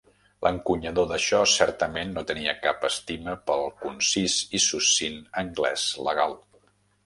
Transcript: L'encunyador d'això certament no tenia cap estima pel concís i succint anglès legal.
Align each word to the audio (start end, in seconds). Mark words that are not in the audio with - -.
L'encunyador 0.45 1.09
d'això 1.11 1.41
certament 1.51 2.15
no 2.15 2.23
tenia 2.33 2.55
cap 2.65 2.87
estima 2.91 3.37
pel 3.51 3.63
concís 3.85 4.41
i 4.61 4.65
succint 4.71 5.23
anglès 5.47 5.89
legal. 6.13 6.39